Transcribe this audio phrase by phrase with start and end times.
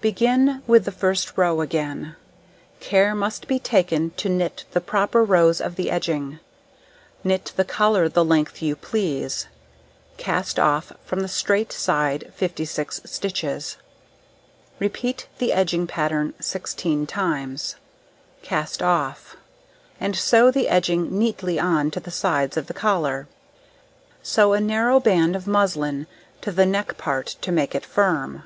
[0.00, 2.16] Begin with the first row again.
[2.80, 6.40] Care must be taken to knit the proper rows of the edging;
[7.22, 9.46] knit the collar the length you please,
[10.16, 13.76] cast off from the straight side 56 stitches,
[14.78, 17.76] repeat the edging pattern 16 times,
[18.40, 19.36] cast off,
[20.00, 23.28] and sew the edging neatly on to the sides of the collar;
[24.22, 26.06] sew a narrow band of muslin
[26.40, 28.44] to the neck part to make it firm.